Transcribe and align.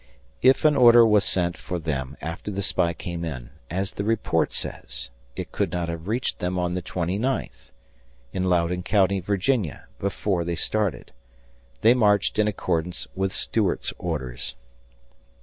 If 0.41 0.65
an 0.65 0.75
order 0.75 1.05
was 1.05 1.23
sent 1.23 1.55
for 1.57 1.77
them 1.77 2.17
after 2.21 2.49
the 2.49 2.63
spy 2.63 2.91
came 2.91 3.23
in, 3.23 3.51
as 3.69 3.91
the 3.91 4.03
report 4.03 4.51
says, 4.51 5.11
it 5.35 5.51
could 5.51 5.71
not 5.71 5.89
have 5.89 6.07
reached 6.07 6.39
them 6.39 6.57
on 6.57 6.73
the 6.73 6.81
twenty 6.81 7.19
ninth 7.19 7.71
in 8.33 8.45
Loudoun 8.45 8.81
County, 8.81 9.19
Virginia, 9.19 9.85
before 9.99 10.43
they 10.43 10.55
started. 10.55 11.11
They 11.81 11.93
marched 11.93 12.39
in 12.39 12.47
accordance 12.47 13.05
with 13.15 13.31
Stuart's 13.31 13.93
orders. 13.99 14.55